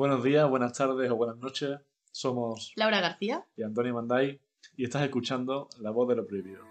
[0.00, 1.78] Buenos días, buenas tardes o buenas noches.
[2.10, 3.44] Somos Laura García.
[3.54, 4.40] y Antonio Manday
[4.74, 6.64] y estás escuchando La Voz de lo Prohibido.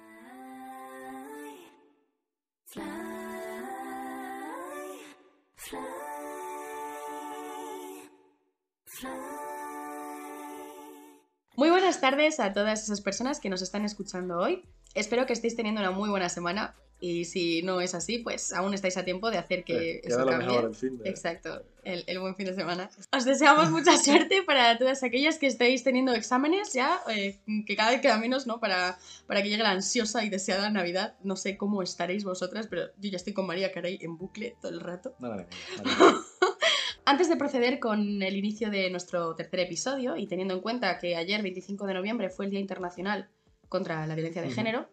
[11.55, 14.64] Muy buenas tardes a todas esas personas que nos están escuchando hoy.
[14.96, 18.73] Espero que estéis teniendo una muy buena semana y si no es así, pues aún
[18.73, 20.38] estáis a tiempo de hacer que Eh, eso cambie.
[20.48, 21.09] mejor el fin de...
[21.09, 22.89] Exacto, el, el buen fin de semana.
[23.16, 27.91] Os deseamos mucha suerte para todas aquellas que estéis teniendo exámenes ya, eh, que cada
[27.91, 28.59] vez queda menos, ¿no?
[28.59, 31.16] Para, para que llegue la ansiosa y deseada Navidad.
[31.23, 34.72] No sé cómo estaréis vosotras, pero yo ya estoy con María Carey en bucle todo
[34.72, 35.16] el rato.
[35.20, 35.47] Madre
[35.84, 35.94] mía.
[37.05, 41.16] Antes de proceder con el inicio de nuestro tercer episodio y teniendo en cuenta que
[41.16, 43.30] ayer, 25 de noviembre, fue el Día Internacional
[43.67, 44.55] contra la Violencia de Ujú.
[44.58, 44.89] Género,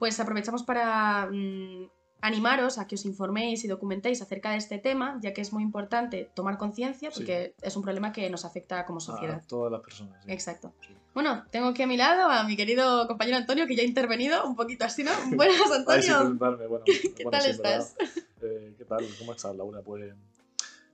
[0.00, 1.90] pues aprovechamos para mm,
[2.22, 5.62] animaros a que os informéis y documentéis acerca de este tema, ya que es muy
[5.62, 9.42] importante tomar conciencia porque es un problema que nos afecta como sociedad.
[9.44, 10.24] A todas las personas.
[10.24, 10.32] sí.
[10.32, 10.72] Exacto.
[10.80, 10.96] Sí.
[11.12, 14.46] Bueno, tengo aquí a mi lado a mi querido compañero Antonio, que ya ha intervenido
[14.46, 15.10] un poquito así, ¿no?
[15.36, 16.34] Buenas, Antonio.
[16.38, 17.94] bueno, ¿Qué bueno, tal estás?
[18.40, 19.04] Eh, ¿Qué tal?
[19.18, 19.82] ¿Cómo estás, Laura?
[19.82, 20.14] Pues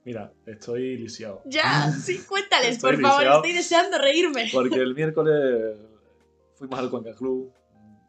[0.03, 1.41] mira, estoy lisiado.
[1.45, 4.49] Ya, sí, cuéntales, Estoy por favor, estoy deseando reírme.
[4.51, 5.77] Porque el miércoles
[6.55, 7.53] fuimos al Cuenca Club,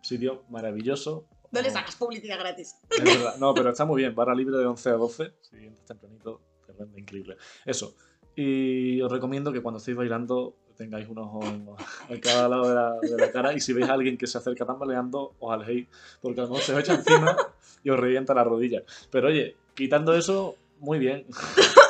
[0.00, 1.27] sitio maravilloso.
[1.50, 2.77] No le sacas publicidad gratis.
[2.91, 3.36] es verdad.
[3.38, 4.14] No, pero está muy bien.
[4.14, 5.32] Barra libre de 11 a 12.
[5.41, 7.36] Si entras tempranito, te rende increíble.
[7.64, 7.94] Eso.
[8.36, 12.98] Y os recomiendo que cuando estéis bailando tengáis un ojo a cada lado de la,
[13.00, 13.52] de la cara.
[13.54, 15.88] Y si veis a alguien que se acerca tambaleando, os alejéis.
[16.20, 17.36] Porque a lo mejor se os echa encima
[17.82, 18.82] y os revienta la rodilla.
[19.10, 21.26] Pero oye, quitando eso, muy bien.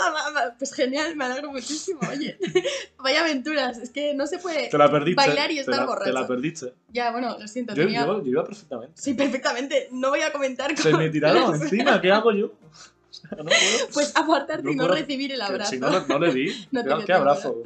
[0.58, 2.38] Pues genial, me alegro muchísimo, oye.
[2.98, 4.68] Vaya aventuras, es que no se puede...
[4.68, 5.16] Te la perdiste.
[5.16, 6.04] Bailar y te estar la- borracho.
[6.06, 6.72] Te la perdiste.
[6.92, 8.06] Ya, bueno, lo siento, Yo, tenía...
[8.06, 9.00] yo- yo iba perfectamente.
[9.00, 12.00] Sí, perfectamente, no voy a comentar Se cómo- me tiraron encima.
[12.00, 12.52] ¿Qué hago yo?
[13.36, 13.88] No puedo.
[13.94, 15.70] Pues apartarte No y no recibir el Que abrazo.
[15.72, 16.66] Si no, le di.
[16.66, 17.62] Te ¿Qué, abrazo?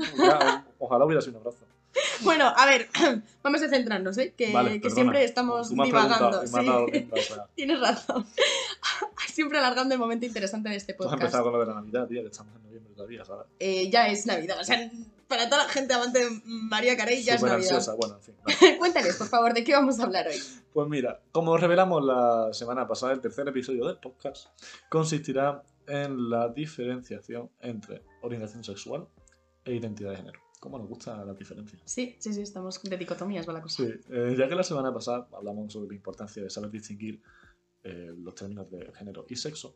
[0.78, 1.64] Ojalá hubiera sido un abrazo.
[2.22, 2.88] Bueno, a ver,
[3.42, 4.32] vamos a centrarnos, ¿eh?
[4.36, 4.94] Que, Vale, que perdona.
[4.94, 6.46] siempre estamos divagando.
[6.46, 6.52] sí.
[6.92, 8.26] tiempo, o sea, Tienes razón.
[9.32, 11.22] Siempre alargando el momento interesante de este Tú has podcast.
[11.22, 13.46] empezado con lo de la Navidad, tía, que estamos en noviembre todavía, ¿sabes?
[13.60, 14.90] Eh, ya es Navidad, o sea,
[15.26, 17.58] para toda la gente amante de María Carey ya es Navidad.
[17.60, 18.34] ansiosa, bueno, en fin.
[18.44, 18.76] vale.
[18.78, 20.36] Cuéntales, por favor, ¿de qué vamos a hablar hoy?
[20.74, 24.48] Pues mira, como revelamos la semana pasada, el tercer episodio del podcast
[24.90, 29.06] consistirá en la diferenciación entre orientación sexual
[29.64, 30.40] e identidad de género.
[30.62, 31.76] ¿Cómo nos gusta la diferencia?
[31.84, 33.82] Sí, sí, sí, estamos de dicotomías, va la cosa.
[33.82, 37.20] Sí, eh, ya que la semana pasada hablamos sobre la importancia de saber distinguir
[37.82, 39.74] eh, los términos de género y sexo,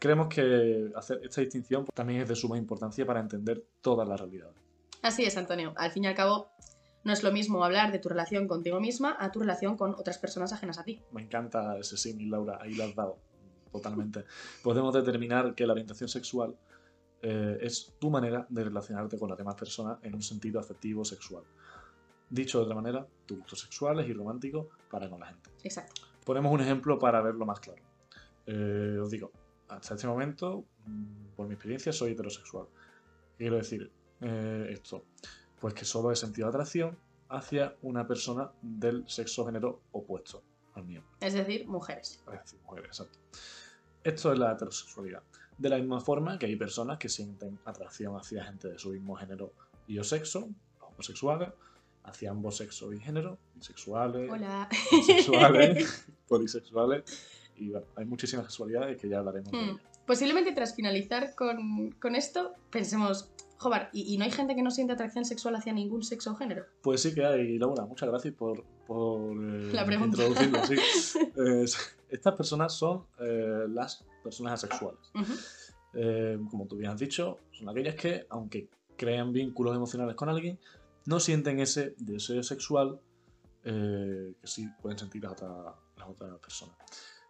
[0.00, 4.56] creemos que hacer esta distinción también es de suma importancia para entender todas las realidades.
[5.02, 5.72] Así es, Antonio.
[5.76, 6.48] Al fin y al cabo,
[7.04, 10.18] no es lo mismo hablar de tu relación contigo misma a tu relación con otras
[10.18, 11.00] personas ajenas a ti.
[11.12, 13.18] Me encanta ese símil, Laura, ahí lo has dado
[13.70, 14.24] totalmente.
[14.64, 16.56] Podemos determinar que la orientación sexual
[17.26, 21.42] eh, es tu manera de relacionarte con las demás personas en un sentido afectivo sexual.
[22.28, 25.48] Dicho de otra manera, tus gustos sexuales y románticos para con la gente.
[25.62, 26.02] Exacto.
[26.22, 27.80] Ponemos un ejemplo para verlo más claro.
[28.46, 29.32] Eh, os digo,
[29.68, 32.66] hasta este momento, mm, por mi experiencia, soy heterosexual.
[33.38, 33.90] ¿Qué quiero decir
[34.20, 35.04] eh, esto?
[35.58, 36.98] Pues que solo he sentido atracción
[37.30, 40.42] hacia una persona del sexo género opuesto
[40.74, 41.02] al mío.
[41.20, 42.22] Es decir, mujeres.
[42.26, 43.18] Es decir, mujeres, exacto.
[44.02, 45.22] Esto es la heterosexualidad.
[45.58, 49.14] De la misma forma que hay personas que sienten atracción hacia gente de su mismo
[49.14, 49.52] género
[49.86, 50.48] y o sexo,
[50.80, 51.50] homosexuales,
[52.04, 54.68] hacia ambos sexos y género, bisexuales, Hola.
[54.90, 57.02] bisexuales, polisexuales,
[57.56, 59.78] y bueno, hay muchísimas sexualidades que ya hablaremos Hmm.
[60.06, 63.30] Posiblemente tras finalizar con, con esto, pensemos,
[63.64, 66.36] joder, ¿y, y no hay gente que no siente atracción sexual hacia ningún sexo o
[66.36, 66.66] género?
[66.82, 70.22] Pues sí que hay, Laura, muchas gracias por, por eh, La pregunta.
[70.22, 70.64] introducirlo.
[70.66, 70.76] sí.
[71.36, 71.64] Eh,
[72.10, 75.00] estas personas son eh, las personas asexuales.
[75.94, 80.58] Eh, como tú bien has dicho, son aquellas que, aunque crean vínculos emocionales con alguien,
[81.06, 83.00] no sienten ese deseo sexual
[83.62, 85.50] que sí pueden sentir las otras,
[85.96, 86.76] las otras personas.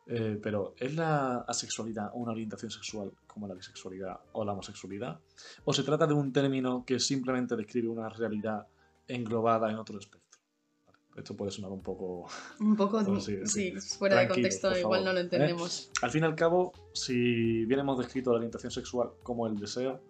[0.07, 5.19] Eh, pero ¿es la asexualidad una orientación sexual como la bisexualidad o la homosexualidad?
[5.65, 8.67] ¿O se trata de un término que simplemente describe una realidad
[9.09, 10.41] englobada en otro espectro?
[10.87, 12.27] Vale, Esto puede sonar un poco
[12.61, 15.23] Un poco, sí, fuera de contexto, igual no lo ¿eh?
[15.23, 15.91] entendemos.
[16.03, 20.03] Al fin y al cabo, si bien hemos descrito la orientación sexual como el deseo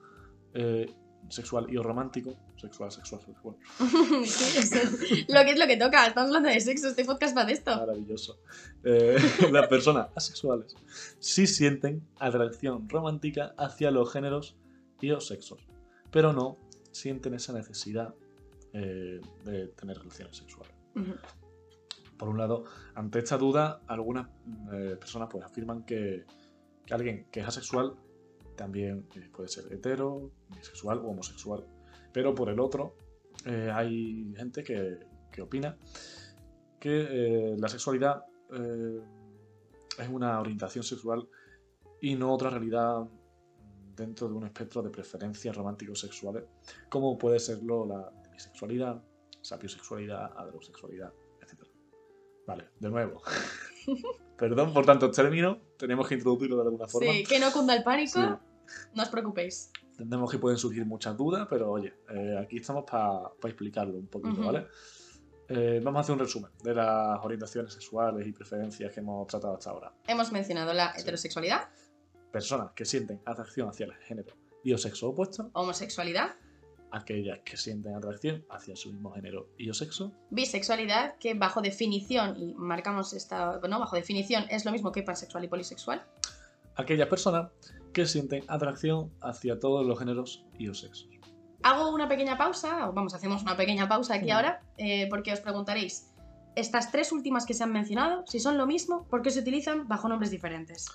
[0.55, 0.93] eh,
[1.29, 3.57] sexual y o romántico, sexual, sexual, sexual,
[4.27, 6.07] Sí, eso es lo que es lo que toca.
[6.07, 7.77] Estamos hablando de sexo, este podcast va de esto.
[7.77, 8.39] maravilloso,
[8.85, 9.17] eh,
[9.53, 10.75] las personas asexuales
[11.19, 14.57] sí sienten atracción romántica hacia los géneros
[15.01, 15.67] y o sexos,
[16.11, 16.59] pero no
[16.93, 18.15] sienten esa necesidad
[18.73, 20.73] eh, de tener relaciones sexuales.
[22.17, 24.29] Por un lado, ante esta duda, algunas
[24.73, 26.25] eh, personas pues, afirman que,
[26.87, 27.95] que alguien que es asexual
[28.57, 31.67] también eh, puede ser hetero, bisexual o homosexual.
[32.13, 32.97] Pero por el otro,
[33.45, 34.99] eh, hay gente que,
[35.31, 35.77] que opina
[36.79, 38.25] que eh, la sexualidad
[39.99, 41.29] es una orientación sexual
[42.01, 43.09] y no otra realidad
[43.97, 46.45] dentro de un espectro de preferencias románticos sexuales,
[46.89, 49.03] como puede serlo la bisexualidad,
[49.41, 51.67] sapiosexualidad, heterosexualidad, etc.
[52.47, 53.23] Vale, de nuevo.
[54.37, 57.13] Perdón por tantos términos, tenemos que introducirlo de alguna forma.
[57.13, 58.81] Sí, que no cunda el pánico, Sí.
[58.95, 59.71] no os preocupéis.
[59.91, 64.35] Entendemos que pueden surgir muchas dudas, pero oye, eh, aquí estamos para explicarlo un poquito,
[64.41, 64.45] Ujú.
[64.47, 64.67] ¿vale?
[65.49, 69.55] Eh, vamos a hacer un resumen de las orientaciones sexuales y preferencias que hemos tratado
[69.55, 69.93] hasta ahora.
[70.09, 71.03] Hemos mencionado la Sí.
[71.03, 71.69] heterosexualidad,
[72.33, 74.35] Personas que sienten atracción hacia el género
[74.65, 76.35] y o sexo opuesto, homosexualidad,
[76.95, 82.37] aquellas que sienten atracción hacia su mismo género y o sexo, bisexualidad, que bajo definición,
[82.37, 86.05] y marcamos esta, bueno, bajo definición es lo mismo que pansexual y polisexual,
[86.77, 87.51] aquellas personas
[87.93, 91.09] que sienten atracción hacia todos los géneros y o sexos.
[91.63, 94.31] Hago una pequeña pausa, o vamos, hacemos una pequeña pausa aquí Sí.
[94.31, 96.11] ahora, eh, porque os preguntaréis,
[96.57, 99.89] estas tres últimas que se han mencionado, si son lo mismo, ¿por qué se utilizan
[99.89, 100.87] bajo nombres diferentes?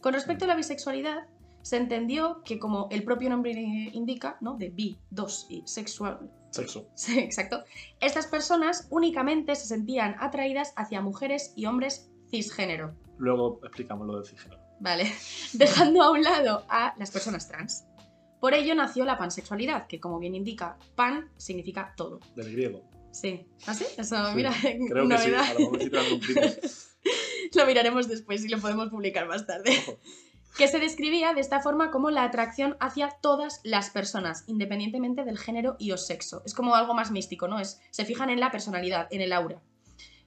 [0.00, 1.26] Con respecto a la bisexualidad,
[1.66, 4.54] se entendió que como el propio nombre indica, ¿no?
[4.56, 6.88] De bi, dos y sexual, Sexo.
[6.94, 7.64] Sí, exacto.
[7.98, 12.94] Estas personas únicamente se sentían atraídas hacia mujeres y hombres cisgénero.
[13.18, 14.62] Luego explicamos lo del cisgénero.
[14.78, 15.12] Vale.
[15.54, 17.84] Dejando a un lado a las personas trans.
[18.38, 22.20] Por ello nació la pansexualidad, que como bien indica, pan significa todo.
[22.36, 22.84] Del griego.
[23.10, 23.44] Sí.
[23.66, 23.86] ¿Ah, sí?
[23.98, 25.50] Eso, Sí, mira, Creo que sí, novedad.
[25.50, 26.86] a lo mejor sí te.
[27.58, 29.70] Lo miraremos después y lo podemos publicar más tarde.
[29.82, 29.98] Ojo.
[30.56, 35.38] Que se describía de esta forma como la atracción hacia todas las personas, independientemente del
[35.38, 36.42] género y o sexo.
[36.46, 37.58] Es como algo más místico, ¿no?
[37.58, 39.60] Es, se fijan en la personalidad, en el aura.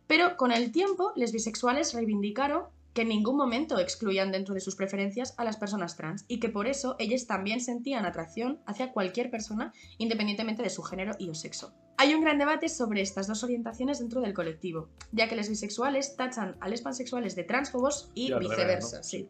[0.05, 4.75] Pero con el tiempo, los bisexuales reivindicaron que en ningún momento excluían dentro de sus
[4.75, 9.29] preferencias a las personas trans y que por eso ellos también sentían atracción hacia cualquier
[9.29, 11.73] persona independientemente de su género y o sexo.
[11.97, 16.15] Hay un gran debate sobre estas dos orientaciones dentro del colectivo, ya que los bisexuales
[16.15, 18.97] tachan a los pansexuales de transfobos y, Y al revés, viceversa.
[18.97, 19.03] ¿no?
[19.03, 19.29] sí.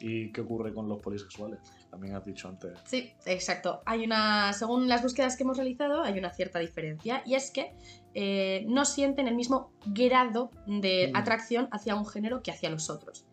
[0.00, 1.58] ¿Y qué ocurre con los polisexuales?
[1.90, 2.78] También has dicho antes.
[2.84, 3.80] Sí, exacto.
[3.86, 7.72] Hay una, según las búsquedas que hemos realizado, hay una cierta diferencia y es que
[8.14, 11.16] eh, no sienten el mismo grado de Mm.
[11.16, 13.24] atracción hacia un género que hacia los otros.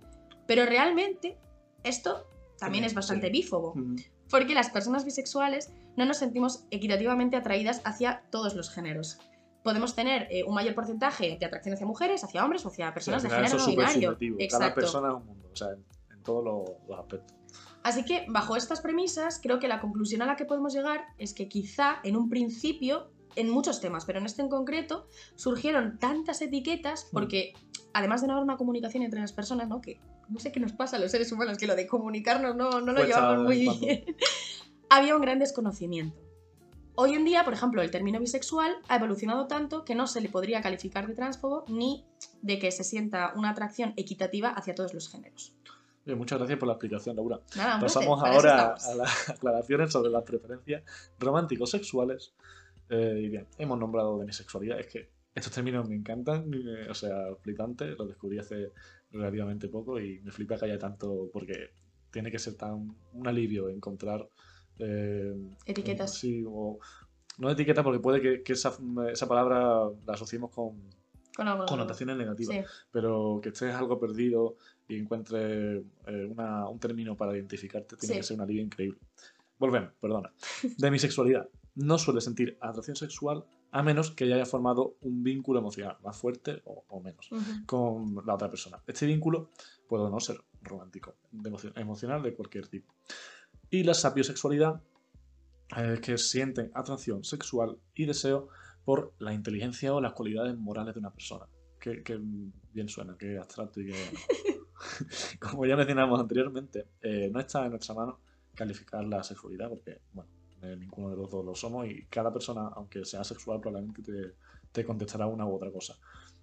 [0.48, 1.38] Pero realmente
[1.84, 2.28] esto
[2.58, 3.34] también Sí, es bastante sí.
[3.34, 3.96] bífobo, Mm,
[4.30, 9.20] porque las personas bisexuales no nos sentimos equitativamente atraídas hacia todos los géneros.
[9.64, 12.94] Podemos tener eh, un mayor porcentaje de atracción hacia mujeres, hacia hombres o hacia Sí,
[12.94, 14.10] personas al de género no binario.
[14.12, 14.38] subjetivo.
[14.38, 14.76] Cada Exacto.
[14.76, 15.68] persona es un mundo, o sea,
[16.24, 17.36] todos los, los aspectos.
[17.84, 21.34] Así que, bajo estas premisas, creo que la conclusión a la que podemos llegar es
[21.34, 25.06] que quizá en un principio, en muchos temas, pero en este en concreto,
[25.36, 27.54] surgieron tantas etiquetas porque,
[27.94, 29.82] además de no haber una comunicación entre las personas, ¿no?
[29.82, 30.00] Que
[30.30, 32.94] no sé qué nos pasa a los seres humanos, que lo de comunicarnos no, no
[32.94, 33.86] lo Cuesta llevamos muy vez en cuando.
[33.86, 34.06] bien.
[34.90, 36.24] Había un gran desconocimiento.
[36.96, 40.30] Hoy en día, por ejemplo, el término bisexual ha evolucionado tanto que no se le
[40.30, 42.06] podría calificar de transfobo ni
[42.44, 45.54] de que se sienta una atracción equitativa hacia todos los géneros.
[46.06, 47.40] Bien, muchas gracias por la explicación, Laura.
[47.56, 50.84] Nada, Pasamos ahora a las aclaraciones sobre las preferencias
[51.20, 52.34] romántico-sexuales.
[52.90, 54.80] Eh, y bien, hemos nombrado demisexualidad.
[54.80, 57.88] Es que estos términos me encantan, eh, o sea, flipante.
[57.96, 58.72] Los descubrí hace
[59.12, 61.72] relativamente poco y me flipa que haya tanto, porque
[62.12, 64.28] tiene que ser tan un alivio encontrar.
[64.80, 65.34] eh,
[65.66, 66.14] Etiquetas.
[66.16, 66.80] Sí, o.
[67.40, 68.78] No etiqueta porque puede que, que esa,
[69.12, 70.76] esa palabra la asociemos con
[71.36, 72.62] Con connotaciones negativas Sí.
[72.92, 74.56] pero que estés algo perdido
[74.88, 78.20] y encuentres eh, una- un término para identificarte tiene Sí.
[78.20, 79.00] que ser un alivio increíble.
[79.58, 80.32] Volvemos, perdona.
[80.78, 81.48] Demisexualidad.
[81.76, 86.62] No suele sentir atracción sexual a menos que haya formado un vínculo emocional más fuerte
[86.66, 87.28] o, o menos
[87.66, 88.80] con la otra persona.
[88.86, 89.50] Este vínculo
[89.88, 92.94] puede no ser romántico, de emocio- emocional de cualquier tipo.
[93.72, 94.82] Y la sapiosexualidad
[95.76, 98.50] es que sienten atracción sexual y deseo
[98.86, 101.46] por la inteligencia o las cualidades morales de una persona.
[101.80, 102.20] Que, que
[102.74, 103.96] bien suena, que abstracto y que...
[105.40, 108.20] Como ya mencionamos anteriormente, eh, no está en nuestra mano
[108.56, 110.30] calificar la sexualidad porque, bueno,
[110.62, 114.34] eh, ninguno de los dos lo somos y cada persona, aunque sea sexual, probablemente te,
[114.72, 115.96] te contestará una u otra cosa.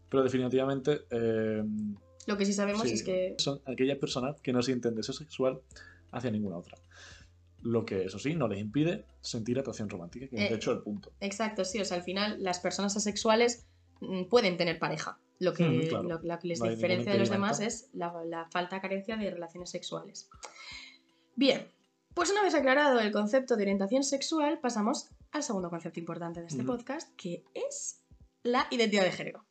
[0.08, 1.62] Pero definitivamente eh,
[2.26, 2.92] Lo que sí sabemos Sí.
[2.94, 5.60] es que son aquellas personas que no sienten deseo sexual
[6.10, 6.76] hacia ninguna otra.
[7.62, 10.72] Lo que, eso sí, no les impide sentir atracción romántica, que es de Eh, hecho
[10.72, 11.12] el punto.
[11.20, 13.66] Exacto, sí, o sea, al final las personas asexuales
[14.00, 15.18] mm, pueden tener pareja.
[15.38, 16.08] Lo que, Mm, claro.
[16.08, 19.30] lo, lo que les No diferencia de los demás es la, la falta carencia de
[19.30, 20.28] relaciones sexuales.
[21.36, 21.66] Bien,
[22.14, 26.46] pues una vez aclarado el concepto de orientación sexual, pasamos al segundo concepto importante de
[26.46, 28.02] este podcast, que es
[28.42, 29.44] la identidad de género.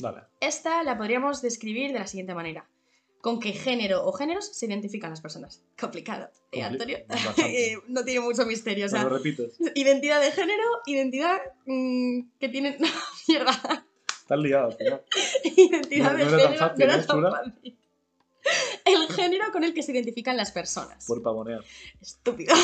[0.00, 0.22] Dale.
[0.40, 2.68] Esta la podríamos describir de la siguiente manera.
[3.24, 5.62] Con qué género o géneros se identifican las personas.
[5.80, 6.98] Complicado, ¿eh, Antonio?
[7.38, 8.84] Eh, no tiene mucho misterio.
[8.84, 9.56] O sea, ¿Me lo repites?
[9.74, 12.76] identidad de género, identidad mm, que tiene.
[12.78, 12.86] No,
[13.26, 13.86] mierda.
[14.20, 15.02] Estás liado, final.
[15.56, 16.68] Identidad No- de no era tan género.
[16.68, 17.30] fácil, no era ¿eh, tan chula?
[17.30, 17.78] fácil.
[18.84, 21.06] El género con el que se identifican las personas.
[21.06, 21.64] Por pavonear.
[22.02, 22.54] Estúpido.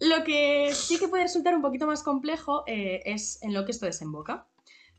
[0.00, 3.72] lo que sí que puede resultar un poquito más complejo eh, es en lo que
[3.72, 4.46] esto desemboca.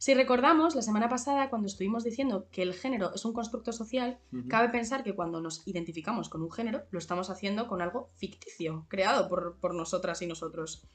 [0.03, 4.19] Si recordamos, la semana pasada, cuando estuvimos diciendo que el género es un constructo social,
[4.49, 8.85] cabe pensar que cuando nos identificamos con un género, lo estamos haciendo con algo ficticio,
[8.89, 10.85] creado por, por nosotras y nosotros.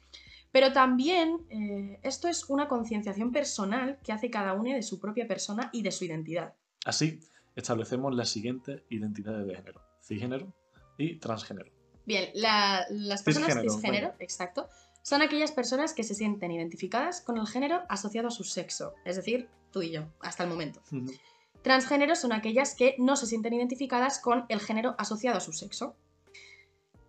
[0.52, 5.26] Pero también eh, esto es una concienciación personal que hace cada uno de su propia
[5.26, 6.52] persona y de su identidad.
[6.84, 7.18] Así,
[7.56, 10.52] establecemos las siguientes identidades de género: cisgénero
[10.98, 11.72] y transgénero.
[12.04, 14.68] Bien, la- las personas Cisgénero, cisgénero, exacto,
[15.08, 19.16] son aquellas personas que se sienten identificadas con el género asociado a su sexo, es
[19.16, 20.82] decir, tú y yo, hasta el momento.
[20.92, 21.10] Ujú.
[21.62, 25.96] Transgénero son aquellas que no se sienten identificadas con el género asociado a su sexo.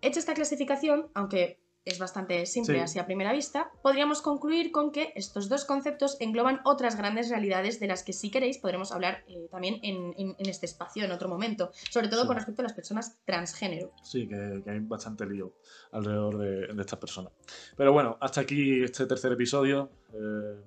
[0.00, 2.80] Hecha esta clasificación, aunque es bastante simple Sí.
[2.80, 7.80] así a primera vista, podríamos concluir con que estos dos conceptos engloban otras grandes realidades
[7.80, 11.10] de las que si queréis podremos hablar eh, también en, en- en este espacio, en
[11.12, 12.26] otro momento, sobre todo Sí.
[12.26, 13.92] con respecto a las personas transgénero.
[14.02, 15.54] Sí, que, que hay bastante lío
[15.92, 17.32] alrededor de, de estas personas.
[17.76, 19.90] Pero bueno, hasta aquí este tercer episodio.
[20.12, 20.60] Eh,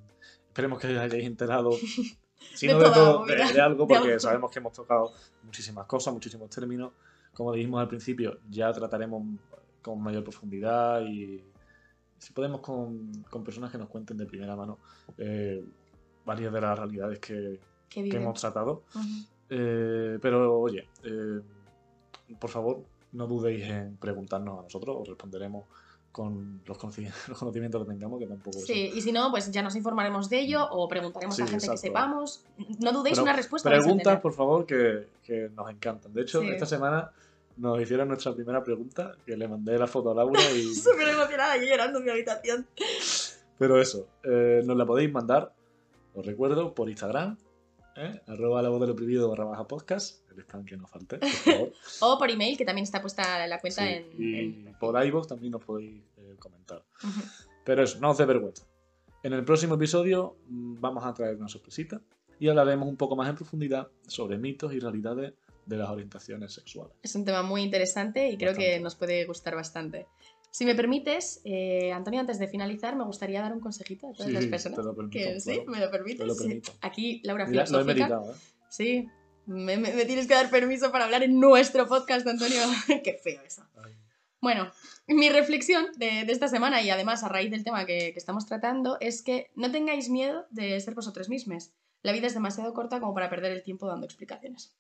[0.48, 1.72] esperemos que os hayáis enterado,
[2.56, 4.20] si De no de toda todo, de, de algo, de porque algo.
[4.20, 5.12] sabemos que hemos tocado
[5.44, 6.92] muchísimas cosas, muchísimos términos.
[7.34, 9.24] Como dijimos al principio, ya trataremos
[9.84, 11.44] con mayor profundidad y
[12.18, 14.80] si podemos con, con personas que nos cuenten de primera mano
[15.18, 15.64] eh,
[16.26, 17.60] varias de las realidades que,
[17.90, 18.84] Que que hemos tratado.
[18.96, 19.08] Ujú.
[19.50, 21.42] Eh, pero oye, eh,
[22.40, 25.66] por favor, no dudéis en preguntarnos a nosotros, os responderemos
[26.14, 26.78] con los,
[27.28, 30.30] los conocimientos que tengamos, que tampoco es- Sí, y si no, pues ya nos informaremos
[30.30, 31.82] de ello o preguntaremos Sí, a gente que exacto.
[31.82, 32.46] sepamos.
[32.80, 33.70] No dudéis Pero una respuesta.
[33.70, 36.14] Preguntas, por favor, que, que nos encantan.
[36.14, 36.48] De hecho, Sí.
[36.50, 37.12] esta semana
[37.58, 40.64] nos hicieron nuestra primera pregunta, que le mandé la foto a Laura y...
[40.76, 42.68] Súper emocionada, yo llorando en mi habitación.
[43.58, 45.54] Pero eso, eh, nos la podéis mandar,
[46.16, 47.38] os recuerdo, por Instagram,
[47.96, 48.22] ¿eh?
[48.28, 51.30] arroba la voz de lo prohibido barra baja podcast, el spam que nos falte, por
[51.30, 51.72] favor.
[52.02, 55.28] O por email, que también está puesta la cuenta Sí, en, y en- por iVoox
[55.28, 56.84] también nos podéis eh, comentar.
[57.64, 58.66] Pero eso, no os dé vergüenza.
[59.22, 62.02] En el próximo episodio mm, vamos a traer una sorpresita
[62.40, 65.34] y hablaremos un poco más en profundidad sobre mitos y realidades
[65.66, 66.96] de las orientaciones sexuales.
[67.02, 70.08] Es un tema muy interesante y creo que nos puede gustar bastante.
[70.52, 74.28] Si me permites, eh, Antonio, antes de finalizar, me gustaría dar un consejito a todas
[74.28, 74.78] Sí, las personas.
[74.78, 76.20] te lo permito, que sí, me lo permites.
[76.20, 76.72] Te lo permito.
[76.82, 78.36] Aquí, Laura Mira, lo he meditado, ¿eh?
[78.70, 79.08] Sí,
[79.48, 82.60] me, me- me tienes que dar permiso para hablar en nuestro podcast, Antonio.
[83.04, 83.64] Qué feo eso.
[83.84, 83.94] Ay.
[84.42, 84.70] Bueno,
[85.08, 88.46] mi reflexión de, de esta semana y además a raíz del tema que, que estamos
[88.46, 91.72] tratando es que no tengáis miedo de ser vosotros mismos.
[92.04, 94.74] La vida es demasiado corta como para perder el tiempo dando explicaciones.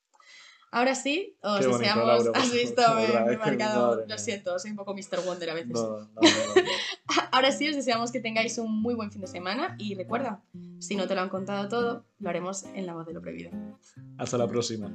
[0.73, 2.25] Ahora sí, os Qué bonito, deseamos.
[2.25, 3.95] Laura, has visto, me, verdad, me he marcado.
[3.95, 4.17] Lo mía.
[4.17, 5.23] siento, soy un poco Mr.
[5.23, 5.73] Wonder a veces.
[5.73, 6.61] No, no, no, no.
[7.31, 10.41] Ahora sí, os deseamos que tengáis un muy buen fin de semana y recuerda,
[10.79, 13.51] si no te lo han contado todo, lo haremos en la voz de lo prohibido.
[14.17, 14.91] Hasta la próxima.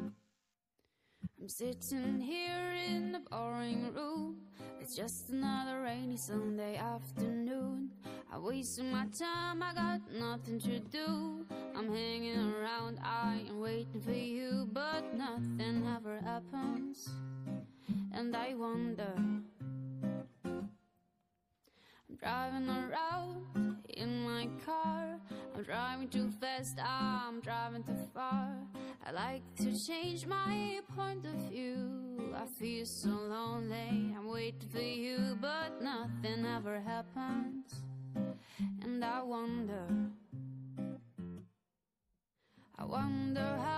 [1.40, 4.36] I'm sitting here in the boring room.
[4.80, 7.90] It's just another rainy Sunday afternoon.
[8.32, 11.46] I wasted my time, I got nothing to do.
[11.74, 17.08] I'm hanging around, I am waiting for you, but nothing ever happens.
[18.12, 19.14] And I wonder.
[22.20, 25.20] Driving around in my car.
[25.54, 28.54] I'm driving too fast, I'm driving too far.
[29.06, 32.34] I like to change my point of view.
[32.34, 34.14] I feel so lonely.
[34.16, 37.82] I'm waiting for you, but nothing ever happens.
[38.82, 39.86] And I wonder.
[42.78, 43.77] I wonder how.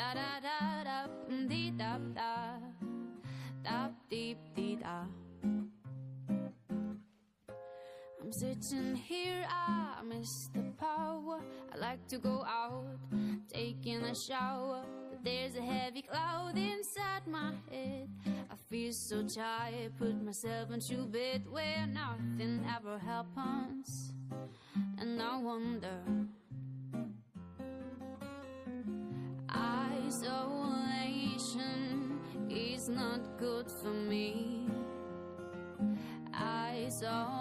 [0.00, 2.58] da da da da mm, dee da da
[3.62, 5.04] da dee dee da.
[8.22, 11.40] I'm sitting here, I miss the power.
[11.72, 12.86] I like to go out,
[13.52, 14.82] taking a shower.
[15.10, 18.08] But there's a heavy cloud inside my head.
[18.50, 24.14] I feel so tired, put myself into bed where nothing ever happens.
[24.98, 26.19] And I wonder.
[30.10, 31.78] Isolation
[32.50, 34.66] is not good for me.
[36.34, 37.38] Isolation.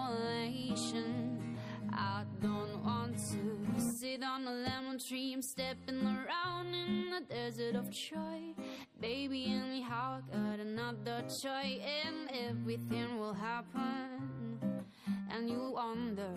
[1.92, 5.34] I don't want to sit on a lemon tree.
[5.34, 8.54] I'm stepping around in the desert of joy.
[9.02, 14.70] Baby, and me how I got another choice, and everything will happen.
[15.32, 16.36] And you wonder.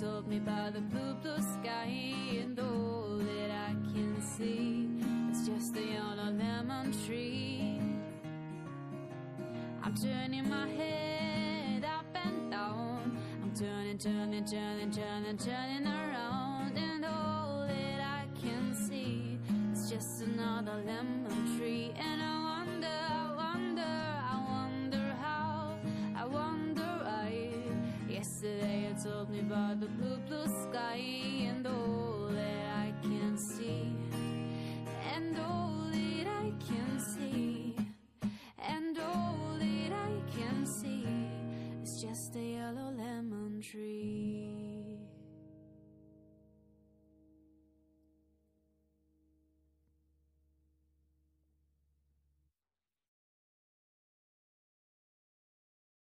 [0.00, 4.88] Told me about the blue, blue sky, and all that I can see
[5.30, 7.78] is just a yellow lemon tree.
[9.82, 13.18] I'm turning my head up and down.
[13.42, 19.38] I'm turning, turning, turning, turning, turning around, and all that I can see
[19.70, 21.19] is just another lemon
[29.30, 31.00] me by the blue, blue sky
[31.46, 31.99] and oh.